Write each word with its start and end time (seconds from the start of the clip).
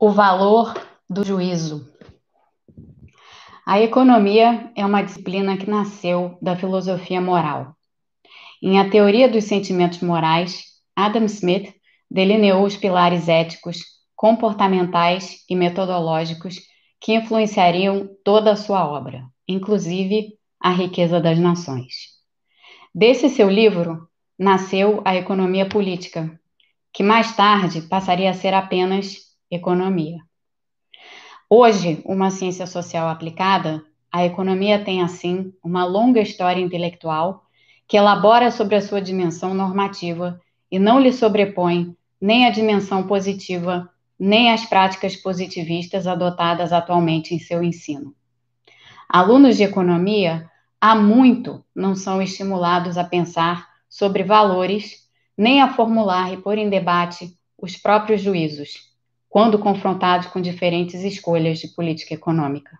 O 0.00 0.10
valor 0.10 0.74
do 1.10 1.24
juízo. 1.24 1.92
A 3.66 3.80
economia 3.80 4.70
é 4.76 4.86
uma 4.86 5.02
disciplina 5.02 5.56
que 5.56 5.68
nasceu 5.68 6.38
da 6.40 6.54
filosofia 6.54 7.20
moral. 7.20 7.74
Em 8.62 8.78
A 8.78 8.88
Teoria 8.88 9.28
dos 9.28 9.46
Sentimentos 9.46 10.00
Morais, 10.00 10.66
Adam 10.94 11.24
Smith 11.24 11.74
delineou 12.08 12.64
os 12.64 12.76
pilares 12.76 13.28
éticos, 13.28 13.78
comportamentais 14.14 15.44
e 15.50 15.56
metodológicos 15.56 16.60
que 17.00 17.14
influenciariam 17.14 18.08
toda 18.22 18.52
a 18.52 18.56
sua 18.56 18.88
obra, 18.88 19.24
inclusive 19.48 20.38
A 20.60 20.70
Riqueza 20.70 21.20
das 21.20 21.40
Nações. 21.40 21.92
Desse 22.94 23.28
seu 23.28 23.50
livro 23.50 24.08
nasceu 24.38 25.02
a 25.04 25.16
economia 25.16 25.68
política, 25.68 26.40
que 26.92 27.02
mais 27.02 27.34
tarde 27.34 27.82
passaria 27.82 28.30
a 28.30 28.34
ser 28.34 28.54
apenas 28.54 29.27
economia. 29.50 30.18
Hoje, 31.48 32.02
uma 32.04 32.30
ciência 32.30 32.66
social 32.66 33.08
aplicada, 33.08 33.82
a 34.12 34.24
economia 34.24 34.84
tem, 34.84 35.02
assim, 35.02 35.52
uma 35.62 35.84
longa 35.84 36.20
história 36.20 36.60
intelectual 36.60 37.44
que 37.86 37.96
elabora 37.96 38.50
sobre 38.50 38.76
a 38.76 38.82
sua 38.82 39.00
dimensão 39.00 39.54
normativa 39.54 40.40
e 40.70 40.78
não 40.78 41.00
lhe 41.00 41.12
sobrepõe 41.12 41.96
nem 42.20 42.46
a 42.46 42.50
dimensão 42.50 43.06
positiva, 43.06 43.88
nem 44.18 44.52
as 44.52 44.66
práticas 44.66 45.16
positivistas 45.16 46.06
adotadas 46.06 46.72
atualmente 46.72 47.34
em 47.34 47.38
seu 47.38 47.62
ensino. 47.62 48.14
Alunos 49.08 49.56
de 49.56 49.62
economia 49.62 50.50
há 50.80 50.94
muito 50.94 51.64
não 51.74 51.94
são 51.94 52.20
estimulados 52.20 52.98
a 52.98 53.04
pensar 53.04 53.66
sobre 53.88 54.22
valores, 54.22 55.08
nem 55.36 55.62
a 55.62 55.72
formular 55.72 56.32
e 56.32 56.36
pôr 56.36 56.58
em 56.58 56.68
debate 56.68 57.32
os 57.56 57.76
próprios 57.76 58.20
juízos, 58.20 58.87
quando 59.28 59.58
confrontados 59.58 60.28
com 60.28 60.40
diferentes 60.40 61.02
escolhas 61.02 61.58
de 61.58 61.68
política 61.68 62.14
econômica. 62.14 62.78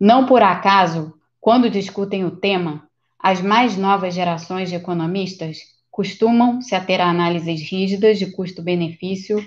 Não 0.00 0.26
por 0.26 0.42
acaso, 0.42 1.14
quando 1.40 1.70
discutem 1.70 2.24
o 2.24 2.30
tema, 2.30 2.88
as 3.18 3.40
mais 3.40 3.76
novas 3.76 4.14
gerações 4.14 4.68
de 4.68 4.74
economistas 4.74 5.58
costumam 5.90 6.60
se 6.60 6.74
ater 6.74 7.00
a 7.00 7.08
análises 7.08 7.62
rígidas 7.62 8.18
de 8.18 8.32
custo-benefício, 8.32 9.38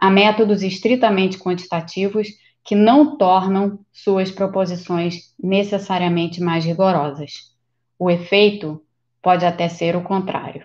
a 0.00 0.08
métodos 0.08 0.62
estritamente 0.62 1.38
quantitativos 1.38 2.28
que 2.64 2.74
não 2.74 3.16
tornam 3.16 3.80
suas 3.92 4.30
proposições 4.30 5.34
necessariamente 5.42 6.40
mais 6.40 6.64
rigorosas. 6.64 7.52
O 7.98 8.10
efeito 8.10 8.80
pode 9.20 9.44
até 9.44 9.68
ser 9.68 9.96
o 9.96 10.02
contrário. 10.02 10.64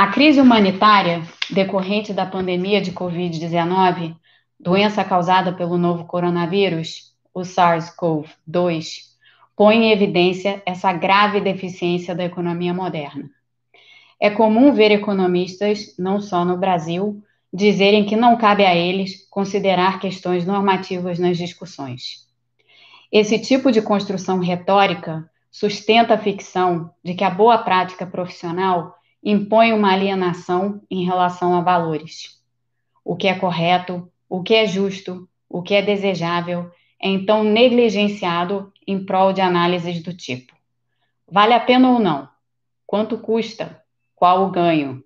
A 0.00 0.06
crise 0.06 0.40
humanitária 0.40 1.22
decorrente 1.50 2.14
da 2.14 2.24
pandemia 2.24 2.80
de 2.80 2.90
Covid-19, 2.90 4.16
doença 4.58 5.04
causada 5.04 5.52
pelo 5.52 5.76
novo 5.76 6.06
coronavírus, 6.06 7.12
o 7.34 7.40
SARS-CoV-2, 7.40 9.10
põe 9.54 9.76
em 9.76 9.92
evidência 9.92 10.62
essa 10.64 10.90
grave 10.90 11.38
deficiência 11.42 12.14
da 12.14 12.24
economia 12.24 12.72
moderna. 12.72 13.28
É 14.18 14.30
comum 14.30 14.72
ver 14.72 14.90
economistas, 14.90 15.94
não 15.98 16.18
só 16.18 16.46
no 16.46 16.56
Brasil, 16.56 17.22
dizerem 17.52 18.06
que 18.06 18.16
não 18.16 18.38
cabe 18.38 18.64
a 18.64 18.74
eles 18.74 19.28
considerar 19.28 20.00
questões 20.00 20.46
normativas 20.46 21.18
nas 21.18 21.36
discussões. 21.36 22.26
Esse 23.12 23.38
tipo 23.38 23.70
de 23.70 23.82
construção 23.82 24.38
retórica 24.38 25.30
sustenta 25.52 26.14
a 26.14 26.18
ficção 26.18 26.90
de 27.04 27.12
que 27.12 27.22
a 27.22 27.28
boa 27.28 27.58
prática 27.58 28.06
profissional 28.06 28.98
impõe 29.22 29.72
uma 29.72 29.92
alienação 29.92 30.82
em 30.90 31.04
relação 31.04 31.54
a 31.54 31.60
valores. 31.60 32.40
O 33.04 33.16
que 33.16 33.28
é 33.28 33.34
correto, 33.34 34.10
o 34.28 34.42
que 34.42 34.54
é 34.54 34.66
justo, 34.66 35.28
o 35.48 35.62
que 35.62 35.74
é 35.74 35.82
desejável 35.82 36.70
é 37.02 37.08
então 37.08 37.42
negligenciado 37.42 38.72
em 38.86 39.04
prol 39.04 39.32
de 39.32 39.40
análises 39.40 40.02
do 40.02 40.14
tipo: 40.14 40.54
vale 41.30 41.54
a 41.54 41.60
pena 41.60 41.90
ou 41.90 41.98
não? 41.98 42.28
Quanto 42.86 43.18
custa? 43.18 43.82
Qual 44.14 44.46
o 44.46 44.50
ganho? 44.50 45.02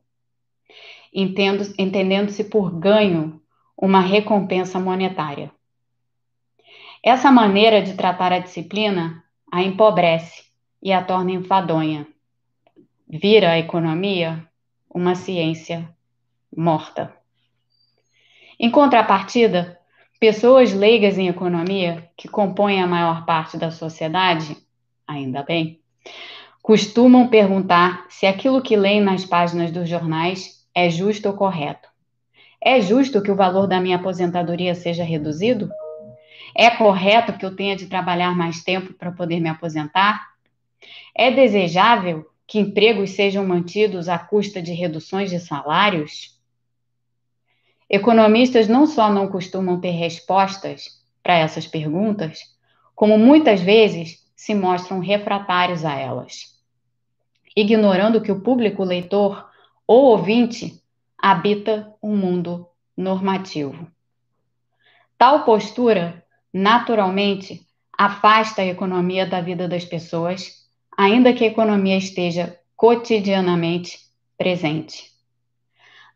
Entendendo-se 1.13 2.45
por 2.45 2.73
ganho 2.73 3.41
uma 3.77 4.01
recompensa 4.01 4.81
monetária. 4.81 5.53
Essa 7.03 7.31
maneira 7.31 7.83
de 7.83 7.95
tratar 7.95 8.33
a 8.33 8.39
disciplina 8.39 9.23
a 9.53 9.63
empobrece 9.63 10.45
e 10.83 10.93
a 10.93 11.05
torna 11.05 11.31
enfadonha 11.31 12.09
vira 13.09 13.51
a 13.51 13.59
economia 13.59 14.47
uma 14.89 15.15
ciência 15.15 15.89
morta. 16.57 17.15
Em 18.59 18.71
contrapartida, 18.71 19.79
pessoas 20.19 20.73
leigas 20.73 21.19
em 21.19 21.29
economia, 21.29 22.09
que 22.17 22.29
compõem 22.29 22.81
a 22.81 22.87
maior 22.87 23.27
parte 23.27 23.59
da 23.59 23.71
sociedade, 23.71 24.57
ainda 25.07 25.43
bem, 25.43 25.81
costumam 26.63 27.29
perguntar 27.29 28.07
se 28.09 28.27
aquilo 28.27 28.63
que 28.63 28.77
leem 28.77 29.01
nas 29.01 29.25
páginas 29.25 29.71
dos 29.71 29.89
jornais 29.89 30.65
é 30.75 30.89
justo 30.89 31.29
ou 31.29 31.35
correto. 31.35 31.89
É 32.61 32.81
justo 32.81 33.21
que 33.21 33.31
o 33.31 33.37
valor 33.37 33.67
da 33.67 33.81
minha 33.81 33.97
aposentadoria 33.97 34.75
seja 34.75 35.05
reduzido? 35.05 35.71
É 36.57 36.71
correto 36.71 37.35
que 37.35 37.45
eu 37.45 37.55
tenha 37.55 37.77
de 37.77 37.87
trabalhar 37.87 38.35
mais 38.35 38.63
tempo 38.63 38.95
para 38.95 39.13
poder 39.13 39.41
me 39.41 39.49
aposentar? 39.49 40.29
É 41.15 41.31
desejável 41.31 42.25
que 42.47 42.59
empregos 42.59 43.11
sejam 43.11 43.47
mantidos 43.47 44.09
à 44.09 44.19
custa 44.19 44.61
de 44.61 44.73
reduções 44.73 45.31
de 45.31 45.41
salários? 45.41 46.39
Economistas 47.89 48.69
não 48.69 48.87
só 48.87 49.11
não 49.11 49.29
costumam 49.29 49.81
ter 49.81 49.91
respostas 49.91 51.03
para 51.23 51.35
essas 51.35 51.67
perguntas, 51.67 52.55
como 52.95 53.19
muitas 53.19 53.61
vezes 53.61 54.25
se 54.37 54.55
mostram 54.55 55.01
refratários 55.01 55.85
a 55.85 55.95
elas, 55.95 56.61
ignorando 57.57 58.21
que 58.21 58.33
o 58.33 58.41
público 58.41 58.85
leitor 58.85 59.49
ou 59.87 60.05
ouvinte 60.07 60.83
habita 61.17 61.95
um 62.03 62.17
mundo 62.17 62.69
normativo. 62.97 63.91
Tal 65.17 65.45
postura, 65.45 66.25
naturalmente, 66.53 67.67
afasta 67.97 68.63
a 68.63 68.67
economia 68.67 69.27
da 69.27 69.41
vida 69.41 69.69
das 69.69 69.85
pessoas 69.85 70.64
ainda 70.97 71.33
que 71.33 71.45
a 71.45 71.49
economia 71.49 71.97
esteja 71.97 72.59
cotidianamente 72.77 73.99
presente. 74.37 75.11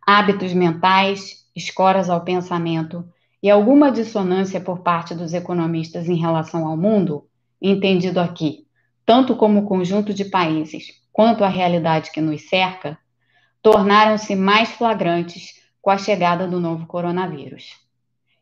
Hábitos 0.06 0.52
mentais, 0.52 1.46
escoras 1.54 2.08
ao 2.08 2.22
pensamento 2.22 3.08
e 3.42 3.50
alguma 3.50 3.90
dissonância 3.90 4.60
por 4.60 4.80
parte 4.80 5.14
dos 5.14 5.32
economistas 5.32 6.08
em 6.08 6.16
relação 6.16 6.66
ao 6.66 6.76
mundo, 6.76 7.28
entendido 7.60 8.20
aqui, 8.20 8.66
tanto 9.04 9.36
como 9.36 9.66
conjunto 9.66 10.12
de 10.12 10.24
países 10.24 10.92
quanto 11.12 11.44
a 11.44 11.48
realidade 11.48 12.10
que 12.10 12.20
nos 12.20 12.48
cerca, 12.48 12.98
tornaram-se 13.62 14.36
mais 14.36 14.70
flagrantes 14.70 15.54
com 15.80 15.90
a 15.90 15.98
chegada 15.98 16.46
do 16.46 16.60
novo 16.60 16.86
coronavírus. 16.86 17.76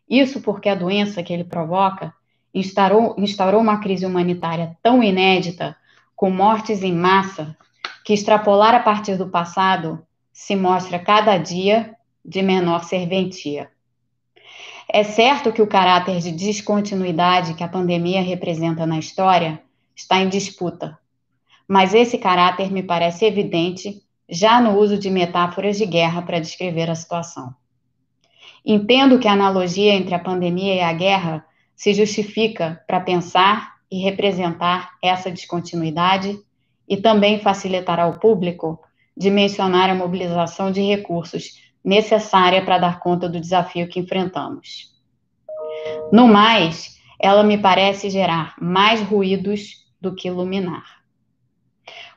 Isso 0.09 0.41
porque 0.41 0.69
a 0.69 0.75
doença 0.75 1.23
que 1.23 1.33
ele 1.33 1.45
provoca 1.45 2.13
instaurou, 2.53 3.15
instaurou 3.19 3.61
uma 3.61 3.81
crise 3.81 4.07
humanitária 4.07 4.77
tão 4.83 5.03
inédita 5.03 5.77
com 6.17 6.31
mortes 6.31 6.83
em 6.83 6.95
massa, 6.95 7.55
que 8.05 8.15
extrapolar 8.15 8.75
a 8.75 8.81
partir 8.81 9.17
do 9.17 9.29
passado 9.29 10.05
se 10.33 10.57
mostra 10.57 10.99
cada 10.99 11.37
dia 11.37 11.95
de 12.25 12.43
menor 12.43 12.85
serventia. 12.85 13.71
É 14.89 15.03
certo 15.03 15.53
que 15.53 15.61
o 15.61 15.67
caráter 15.67 16.21
de 16.21 16.33
descontinuidade 16.33 17.55
que 17.55 17.63
a 17.63 17.69
pandemia 17.69 18.23
representa 18.23 18.87
na 18.87 18.99
história 18.99 19.63
está 19.95 20.19
em 20.19 20.29
disputa, 20.29 20.99
mas 21.69 21.93
esse 21.93 22.17
caráter 22.17 22.71
me 22.71 22.83
parece 22.83 23.27
evidente 23.27 24.03
já 24.29 24.61
no 24.61 24.79
uso 24.79 24.99
de 24.99 25.11
metáforas 25.11 25.77
de 25.77 25.87
guerra 25.87 26.23
para 26.23 26.41
descrever 26.41 26.91
a 26.91 26.95
situação. 26.95 27.55
Entendo 28.65 29.19
que 29.19 29.29
a 29.29 29.33
analogia 29.33 29.95
entre 29.95 30.15
a 30.15 30.19
pandemia 30.19 30.75
e 30.75 30.81
a 30.81 30.93
guerra 30.93 31.45
se 31.75 31.93
justifica 31.93 32.83
para 32.87 33.01
pensar 33.01 33.76
e 33.91 34.03
representar 34.03 34.93
essa 35.03 35.31
descontinuidade 35.31 36.39
e 36.89 36.97
também 36.97 37.41
facilitará 37.41 38.05
ao 38.05 38.19
público 38.19 38.81
dimensionar 39.17 39.91
a 39.91 39.95
mobilização 39.95 40.71
de 40.71 40.83
recursos 40.83 41.61
necessária 41.85 42.65
para 42.65 42.79
dar 42.79 42.99
conta 42.99 43.29
do 43.29 43.41
desafio 43.41 43.89
que 43.89 44.01
enfrentamos. 44.01 44.95
No 46.13 46.27
mais, 46.27 46.97
ela 47.19 47.43
me 47.43 47.57
parece 47.57 48.11
gerar 48.11 48.55
mais 48.61 49.01
ruídos 49.01 49.87
do 50.01 50.15
que 50.15 50.29
iluminar. 50.29 51.03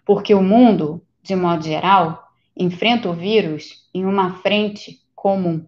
Porque 0.06 0.34
o 0.34 0.42
mundo, 0.42 1.02
de 1.22 1.36
modo 1.36 1.64
geral, 1.64 2.28
enfrenta 2.58 3.10
o 3.10 3.14
vírus 3.14 3.88
em 3.94 4.06
uma 4.06 4.36
frente 4.36 5.00
comum. 5.16 5.66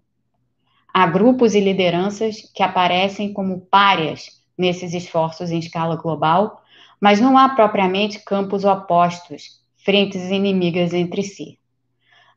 Há 0.94 1.08
grupos 1.08 1.56
e 1.56 1.62
lideranças 1.62 2.42
que 2.54 2.62
aparecem 2.62 3.32
como 3.32 3.62
párias 3.62 4.41
nesses 4.62 4.94
esforços 4.94 5.50
em 5.50 5.58
escala 5.58 5.96
global, 5.96 6.62
mas 7.02 7.20
não 7.20 7.36
há 7.36 7.50
propriamente 7.50 8.20
campos 8.20 8.64
opostos, 8.64 9.60
frentes 9.84 10.30
inimigas 10.30 10.94
entre 10.94 11.24
si. 11.24 11.58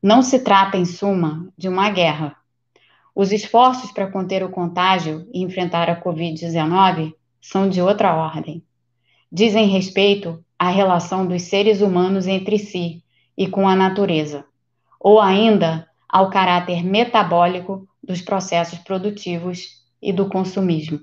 Não 0.02 0.22
se 0.22 0.38
trata, 0.38 0.78
em 0.78 0.86
suma, 0.86 1.46
de 1.56 1.68
uma 1.68 1.90
guerra. 1.90 2.34
Os 3.14 3.30
esforços 3.30 3.92
para 3.92 4.10
conter 4.10 4.42
o 4.42 4.48
contágio 4.48 5.28
e 5.32 5.42
enfrentar 5.42 5.88
a 5.90 6.02
Covid-19 6.02 7.14
são 7.40 7.68
de 7.68 7.82
outra 7.82 8.14
ordem. 8.14 8.64
Dizem 9.30 9.68
respeito 9.68 10.42
à 10.58 10.70
relação 10.70 11.26
dos 11.26 11.42
seres 11.42 11.82
humanos 11.82 12.26
entre 12.26 12.58
si 12.58 13.04
e 13.36 13.46
com 13.46 13.68
a 13.68 13.76
natureza, 13.76 14.46
ou 14.98 15.20
ainda 15.20 15.86
ao 16.08 16.30
caráter 16.30 16.82
metabólico 16.82 17.86
dos 18.02 18.22
processos 18.22 18.78
produtivos 18.78 19.84
e 20.00 20.12
do 20.12 20.28
consumismo. 20.28 21.00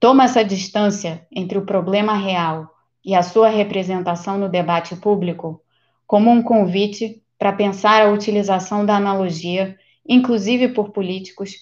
Toma 0.00 0.24
essa 0.24 0.44
distância 0.44 1.26
entre 1.30 1.58
o 1.58 1.66
problema 1.66 2.14
real 2.14 2.72
e 3.04 3.14
a 3.14 3.22
sua 3.22 3.48
representação 3.48 4.38
no 4.38 4.48
debate 4.48 4.94
público 4.94 5.60
como 6.06 6.30
um 6.30 6.42
convite 6.42 7.22
para 7.38 7.52
pensar 7.52 8.02
a 8.02 8.10
utilização 8.10 8.86
da 8.86 8.96
analogia, 8.96 9.76
inclusive 10.06 10.68
por 10.68 10.90
políticos, 10.90 11.54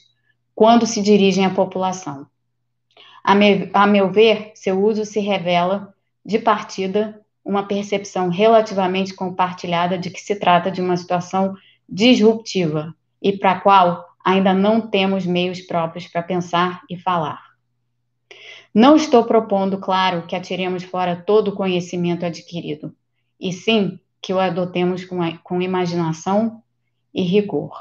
quando 0.54 0.86
se 0.86 1.02
dirigem 1.02 1.44
à 1.44 1.50
população. 1.50 2.26
A, 3.24 3.34
me, 3.34 3.70
a 3.72 3.86
meu 3.86 4.10
ver, 4.10 4.52
seu 4.54 4.82
uso 4.82 5.04
se 5.04 5.18
revela, 5.18 5.92
de 6.24 6.38
partida, 6.38 7.20
uma 7.44 7.62
percepção 7.66 8.28
relativamente 8.28 9.14
compartilhada 9.14 9.96
de 9.96 10.10
que 10.10 10.20
se 10.20 10.36
trata 10.36 10.70
de 10.70 10.80
uma 10.80 10.96
situação 10.96 11.54
disruptiva 11.88 12.94
e 13.22 13.36
para 13.36 13.52
a 13.52 13.60
qual 13.60 14.04
ainda 14.24 14.52
não 14.52 14.80
temos 14.80 15.24
meios 15.24 15.60
próprios 15.60 16.06
para 16.06 16.22
pensar 16.22 16.82
e 16.90 16.96
falar. 16.98 17.45
Não 18.76 18.94
estou 18.94 19.24
propondo, 19.24 19.78
claro, 19.78 20.26
que 20.26 20.36
atiremos 20.36 20.82
fora 20.82 21.16
todo 21.16 21.48
o 21.48 21.54
conhecimento 21.54 22.26
adquirido, 22.26 22.94
e 23.40 23.50
sim 23.50 23.98
que 24.20 24.34
o 24.34 24.38
adotemos 24.38 25.02
com, 25.02 25.16
com 25.38 25.62
imaginação 25.62 26.62
e 27.14 27.22
rigor. 27.22 27.72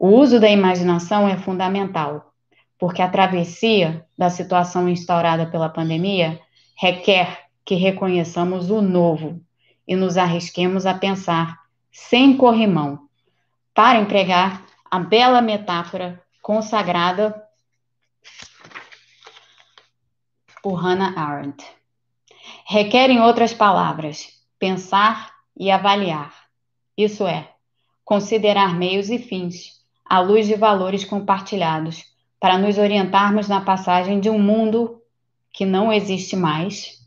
O 0.00 0.08
uso 0.08 0.40
da 0.40 0.48
imaginação 0.48 1.28
é 1.28 1.36
fundamental, 1.36 2.32
porque 2.78 3.02
a 3.02 3.10
travessia 3.10 4.06
da 4.16 4.30
situação 4.30 4.88
instaurada 4.88 5.44
pela 5.44 5.68
pandemia 5.68 6.40
requer 6.78 7.44
que 7.62 7.74
reconheçamos 7.74 8.70
o 8.70 8.80
novo 8.80 9.38
e 9.86 9.94
nos 9.94 10.16
arrisquemos 10.16 10.86
a 10.86 10.94
pensar 10.94 11.58
sem 11.92 12.38
corrimão, 12.38 13.00
para 13.74 14.00
empregar 14.00 14.64
a 14.90 14.98
bela 14.98 15.42
metáfora 15.42 16.22
consagrada 16.40 17.43
por 20.64 20.76
Hannah 20.76 21.12
Arendt. 21.14 21.62
Requer, 22.66 23.10
em 23.10 23.20
outras 23.20 23.52
palavras, 23.52 24.28
pensar 24.58 25.30
e 25.54 25.70
avaliar, 25.70 26.32
isso 26.96 27.26
é, 27.26 27.50
considerar 28.02 28.74
meios 28.74 29.10
e 29.10 29.18
fins, 29.18 29.72
à 30.06 30.20
luz 30.20 30.46
de 30.46 30.54
valores 30.54 31.04
compartilhados, 31.04 32.02
para 32.40 32.56
nos 32.56 32.78
orientarmos 32.78 33.46
na 33.46 33.60
passagem 33.60 34.20
de 34.20 34.30
um 34.30 34.38
mundo 34.38 35.02
que 35.52 35.66
não 35.66 35.92
existe 35.92 36.34
mais 36.34 36.98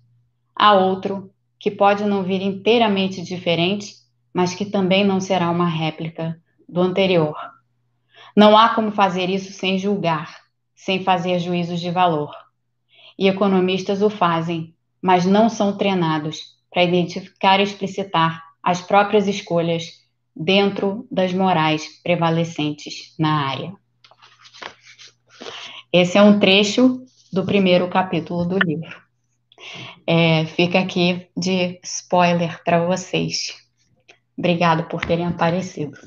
a 0.56 0.75
outro 0.75 1.31
que 1.60 1.71
pode 1.71 2.06
não 2.06 2.21
vir 2.21 2.44
inteiramente 2.44 3.24
diferente, 3.24 3.95
mas 4.31 4.53
que 4.53 4.65
também 4.65 5.03
não 5.03 5.19
será 5.19 5.50
uma 5.50 5.68
réplica 5.68 6.39
do 6.69 6.80
anterior. 6.80 7.36
Não 8.36 8.56
há 8.56 8.69
como 8.75 8.92
fazer 8.92 9.31
isso 9.31 9.51
sem 9.51 9.80
julgar, 9.80 10.44
sem 10.75 11.03
fazer 11.03 11.39
juízos 11.39 11.80
de 11.80 11.89
valor. 11.89 12.46
E 13.17 13.27
economistas 13.27 14.01
o 14.01 14.09
fazem, 14.09 14.75
mas 15.01 15.25
não 15.25 15.49
são 15.49 15.77
treinados 15.77 16.57
para 16.71 16.83
identificar 16.83 17.59
e 17.59 17.63
explicitar 17.63 18.43
as 18.61 18.81
próprias 18.81 19.27
escolhas 19.27 19.85
dentro 20.35 21.07
das 21.11 21.33
morais 21.33 22.01
prevalecentes 22.03 23.15
na 23.17 23.49
área. 23.49 23.73
Esse 25.91 26.17
é 26.17 26.21
um 26.21 26.39
trecho 26.39 27.03
do 27.31 27.45
primeiro 27.45 27.87
capítulo 27.89 28.45
do 28.45 28.57
livro. 28.59 29.01
É, 30.05 30.45
fica 30.45 30.79
aqui 30.79 31.27
de 31.35 31.79
spoiler 31.83 32.61
para 32.63 32.85
vocês. 32.85 33.55
Obrigado 34.37 34.87
por 34.87 35.03
terem 35.03 35.25
aparecido. 35.25 35.97